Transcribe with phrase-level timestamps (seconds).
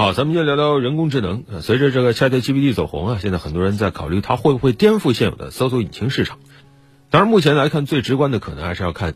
[0.00, 1.42] 好，咱们先聊聊人工智能。
[1.60, 6.38] 随着这个 ChatGPT 走红啊，现在很多人在考虑它会不会颠覆现有的搜索引擎市场。
[7.10, 9.14] 当然，目前来看最直观的可能还是要看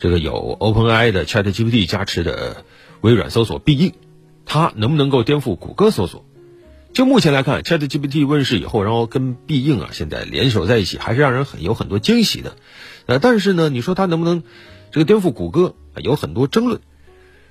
[0.00, 2.64] 这个有 OpenAI 的 ChatGPT 加持的
[3.00, 3.92] 微软搜索必应，
[4.44, 6.24] 它能不能够颠覆谷歌搜索？
[6.92, 12.56] 就目前来看，ChatGPT 问世以后，然后跟必应啊现在联手在一起，还是让人很有很多惊喜的。
[13.06, 14.42] 呃，但是呢，你说它能不能
[14.90, 16.80] 这个颠覆谷歌，有很多争论。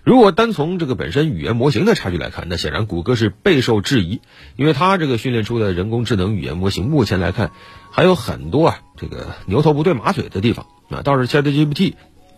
[0.04, 4.22] 如果单从这个本身语言模型的差距来看，那显然谷歌是备受质疑，
[4.56, 7.52] 因为它这个训练出的人工智能语言模型，目前来看
[7.92, 11.02] 还有很多啊这个牛头不对马嘴的地方啊。
[11.04, 11.94] 倒是 ChatGPT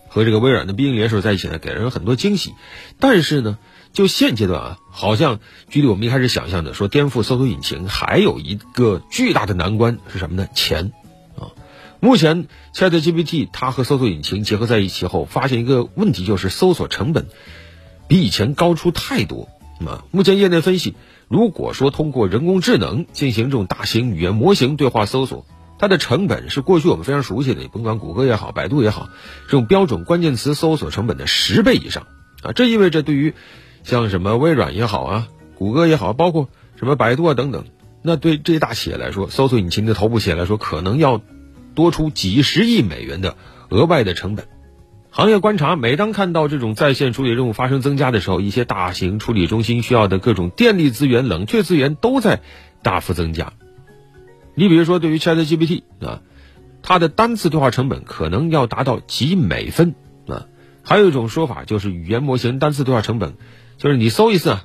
[0.08, 2.54] 和这个微软的必应联手在一起呢，给人很多惊喜。
[3.00, 3.58] 但是呢。
[3.96, 5.40] 就现阶段啊，好像
[5.70, 10.50] 距离我们一开始想象的说颠覆搜索引擎还有一个巨大的难关是什么呢？
[10.54, 10.92] 钱
[11.40, 11.56] 啊！
[12.02, 17.28] 目前 ChatGPT 它和搜索引擎结合在一起后，发现一个问题，就是搜索成本
[18.08, 19.50] 比以前高出太多
[19.86, 20.06] 啊！
[20.12, 20.96] 目前业内分析，
[21.28, 25.46] 如果说通过人工智能进行这种大型语言模型对话搜索，
[25.78, 29.10] 它的成本是过去我们非常熟悉的，甭管谷歌也好，百度也好，
[29.46, 32.08] 这种标准关键词搜索成本的十倍以上
[32.42, 32.52] 啊！
[32.54, 33.34] 这意味着对于
[33.84, 37.66] 像什么微软也好啊，谷歌也好，包括什么百度啊等等，
[38.02, 41.22] 那对这些大企业来说，搜索引擎的头部企业来说，可能要
[41.74, 43.36] 多出几十亿美元的
[43.70, 44.48] 额外的成本。
[45.18, 52.42] 行业观察，每当看到这种在线处理任务发生增加的时候，一些大型处理中心需要的各种电力资源、冷却资源都在
[52.84, 53.54] 大幅增加。
[54.56, 56.22] 你比如说，对于 ChatGPT 啊，
[56.82, 59.96] 它的单次对话成本可能要达到几美分
[60.28, 60.48] 啊。
[60.84, 63.36] 还有一种说法就是，语言模型单次对话成本。
[63.78, 64.58] 就是你搜一次，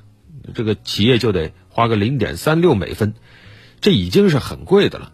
[0.53, 3.15] 这个企业就得花个零点三六美分，
[3.81, 5.13] 这已经是很贵的了。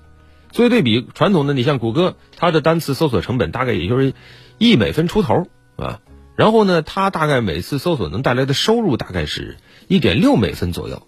[0.57, 4.15] 作为对比，传统的你像谷歌，它的单次搜索成本大概也就是
[4.57, 6.01] 一美分出头啊。
[6.35, 11.03] 然后呢，它大概每次搜索能带来的收入大概是一点六美分左右。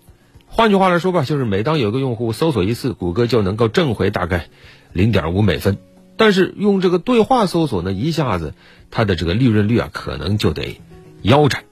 [0.48, 4.48] 换句话来说吧，就是每当有个用户搜索一次，谷歌就能够挣回大概
[4.92, 5.78] 零点五美分。
[6.18, 8.52] 但是用这个对话搜索呢，一下子
[8.90, 10.78] 它的这个利润率啊，可能就得
[11.22, 11.64] 腰斩。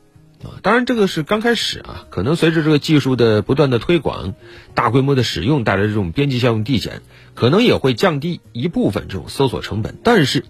[0.47, 4.35] 啊，当然这个是刚开始啊，可能随着这个技术的不断的推广，
[4.75, 7.03] 大规模的使用带来这种边际效用递减，
[7.35, 9.99] 可能也会降低一部分这种搜索成本。
[10.05, 10.45] 但是，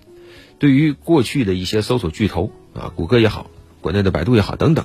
[0.58, 4.84] 对于过去的一些搜索巨头啊，谷歌也好，国内的百度也好等等，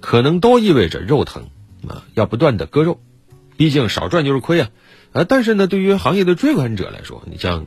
[0.00, 1.48] 可能都意味着肉疼
[1.88, 3.00] 啊，要不断的割肉，
[3.56, 4.68] 毕竟少赚就是亏啊。
[5.12, 7.66] 啊，但是呢，对于行业的追赶者来说，你像。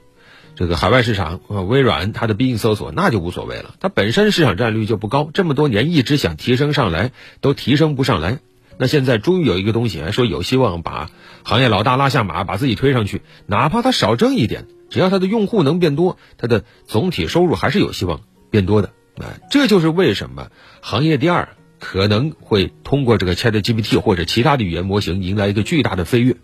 [0.56, 8.40] 这个海外市场呃，微软它的必应搜索那就无所谓了，它本身市场占有率就不高，这么多年一直想提升上来都提升不上来，
[8.78, 11.10] 那现在终于有一个东西说有希望把
[11.44, 18.22] 行业老大拉下马，把自己推上去，哪怕它少挣一点，只要它的用户能变多，它的总体收入还是有希望
[18.52, 18.92] 变多的。
[19.18, 20.50] 啊，这就是为什么
[20.82, 21.50] 行业第二
[21.80, 26.38] 可能会通过这个 ChatGPT 或者其他的语言模型迎来一个巨大的飞跃，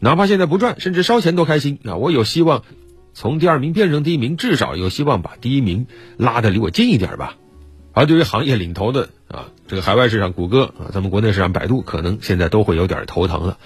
[0.00, 1.94] 哪怕现在不赚，甚至烧钱都开心啊！
[1.94, 2.64] 我有希望。
[3.14, 5.86] 从第二名变成第一名，至少有希望把第一名
[6.16, 7.36] 拉得离我近一点吧。
[7.92, 13.58] 而对于行业领头的啊，这个海外市场谷歌啊，咱们国内市场百度，可能现在都会有点头疼了。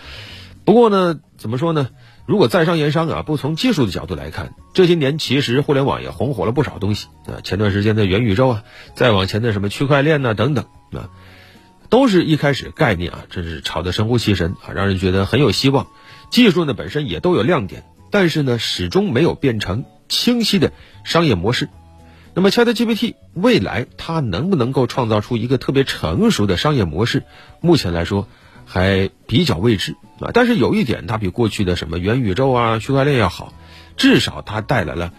[0.65, 1.91] 不过呢，怎么说呢？
[2.27, 7.39] 如果在商言商啊，不从技术的角度来看，这些年其实互联网也红火了不少东西啊。
[7.45, 8.65] 前段时间的元宇宙啊，
[8.97, 11.09] 再往前的什么区块链呐等等啊，
[11.89, 15.87] 都是一开始概念啊，真是炒得神乎其神啊，让人觉得很有希望。
[16.31, 17.85] 技术呢本身也都有亮点。
[18.11, 20.73] 但是呢，始终没有变成清晰的
[21.05, 21.69] 商业模式。
[22.35, 27.23] 那么，ChatGPT 未来它能不能够创造出一个特别成熟的商业模式？
[27.61, 28.29] 目前来说
[28.67, 30.33] 还比较未知啊。
[30.35, 33.55] 但是有一点，它比过去的什么元宇宙啊、区块链要好，
[33.97, 35.15] 至少它带来了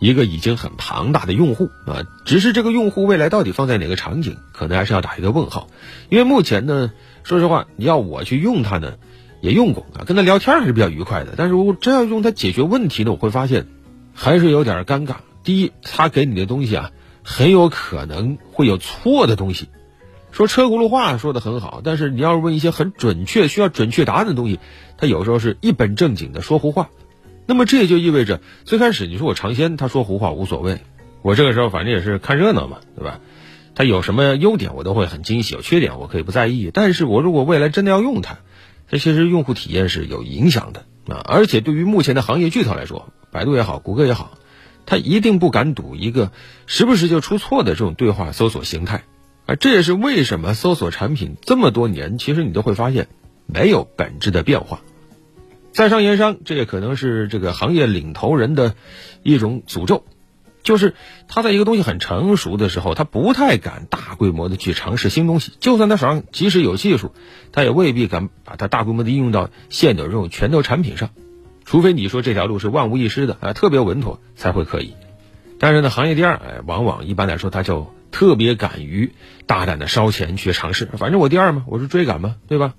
[0.00, 2.02] 一个已经很庞大的用户啊。
[2.24, 5.68] 只是这个用户未来到底放在哪个场景，可能还是要打一个问号。
[6.08, 6.92] 因为目前呢，
[7.24, 8.94] 说实话，你要我去用它呢。
[9.44, 11.34] 也用过啊，跟他聊天还是比较愉快的。
[11.36, 13.66] 但是我真要用它解决问题呢，我会发现
[14.14, 15.16] 还是有点尴尬。
[15.42, 19.68] 第一，他给你的东西啊，很有可能会有错的东西。
[20.32, 24.58] 说车轱辘话说的很好，但是你要是问一些很准确、需要准确答案的东西，
[24.96, 26.88] 他有时候是一本正经的说胡话。
[27.44, 30.78] 那么这也就意味着，最开始你说我尝鲜，他说胡话无所谓，
[31.20, 33.20] 我这个时候反正也是看热闹嘛，对吧？
[33.74, 36.70] 他有什么优点我都会很惊喜，有缺点我可以不在意。
[36.72, 38.38] 但是我如果未来真的要用它，
[38.88, 44.38] 这其实用户体验是有影响的啊，而且对于目前的行业巨头来说，百度也好，谷歌也好，
[44.86, 46.32] 他一定不敢赌一个
[46.66, 49.04] 时不时就出错的这种对话搜索形态，
[49.46, 53.08] 啊，这也是为什么搜索产品这么多年，其实你都会发现
[53.46, 54.80] 没有本质的变化。
[55.72, 58.74] 在商言商，这也可能是这个行业领头人的
[59.24, 60.04] 一种诅咒。
[60.64, 60.94] 就是
[61.28, 65.52] 他在一个东西很成熟的时候，他不太敢大规模的去尝试新东西。
[65.60, 67.12] 就算他手上即使有技术，
[67.52, 71.10] 他也未必敢把它大规模的应用到现有这种拳头产品上。
[71.64, 74.94] 除非你说这条路是万无一失的啊，特别稳妥才会可以。
[75.60, 79.12] 但是呢，行业第二，哎，往往一般来说他就特别敢于
[79.46, 80.88] 大胆的烧钱去尝试。
[80.96, 82.74] 反正我第二嘛，我是追赶嘛，对吧？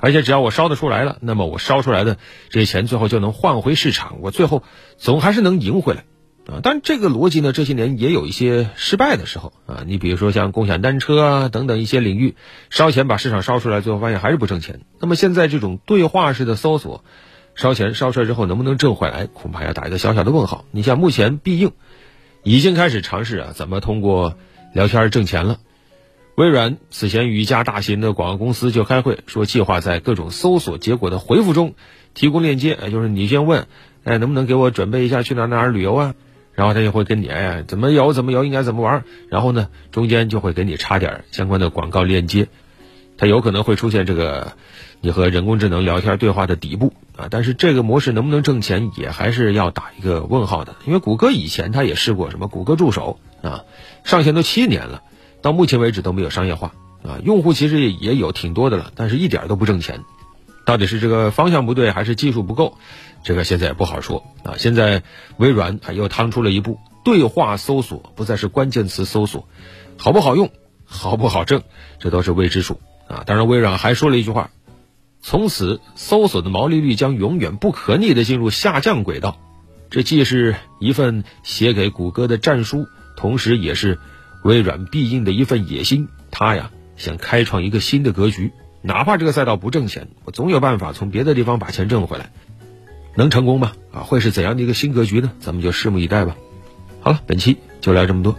[0.00, 2.18] 而且只要我烧得出来了，那么我烧出来的
[2.50, 4.62] 这些钱最后就能换回市场，我最后
[4.96, 6.04] 总还是能赢回来。
[6.48, 9.84] 啊，但这个逻辑呢，这些年也有一些失败的时候啊。
[9.86, 12.36] 你比如说像共享单车啊等等一些领域，
[12.70, 14.80] 烧钱把市场烧出来，最后发现还是不挣钱。
[14.98, 17.04] 那么现在这种对话式的搜索，
[17.54, 20.64] 烧钱烧出来之后能不能挣回来，恐怕要打一个小小的问号。
[20.70, 21.72] 你像目前必应
[22.42, 24.34] 已经开始尝试啊，怎么通过
[24.72, 25.58] 聊天挣钱了。
[26.34, 31.74] 微软此前与一家大型的广告公司就开会，说计划在各种搜索结果的回复中
[32.14, 33.66] 提供链接，就是你先问，
[34.04, 36.14] 哎，能不能给我准备一下去哪哪旅游啊？
[36.58, 42.48] 然后他就会跟你哎呀怎么游怎么游应该怎么玩，然后呢中间就会给你插点相关的广告链接，
[43.16, 44.54] 它有可能会出现这个
[45.00, 53.62] 你和人工智能聊天对话的底部啊，但是这个模式能不能挣钱也还是要打一个问号的，因为谷歌以前它也试过什么谷歌助手啊，
[54.02, 55.02] 上线都七年了，
[55.42, 56.72] 到目前为止都没有商业化
[57.04, 60.00] 啊，用户其实也也有挺多的了，但是一点都不挣钱，
[60.68, 62.76] 到底是这个方向不对还是技术不够？
[63.24, 64.56] 这个现在也不好说啊！
[64.58, 65.02] 现在
[65.38, 69.48] 微软啊又趟出了一步，对话搜索不再是关键词搜索，
[69.96, 70.50] 好不好用，
[70.84, 71.62] 好不好挣，
[71.98, 73.24] 这都是未知数啊！
[73.24, 74.50] 当然，微软还说了一句话：
[75.22, 79.38] 从此搜索的毛利率将永远不可逆的进入下降轨道。
[79.88, 82.86] 这既是一份写给谷歌的战书，
[83.16, 83.98] 同时也是
[84.44, 86.08] 微软必应的一份野心。
[86.30, 88.52] 他呀想开创一个新的格局，
[88.82, 92.30] 哪怕这个赛道不挣钱，我总有办法从别的地方把钱挣回来。
[93.14, 93.72] 能成功吗？
[93.92, 95.32] 啊，会是怎样的一个新格局呢？
[95.40, 96.36] 咱们就拭目以待吧。
[97.00, 98.36] 好了，本期就聊这么多。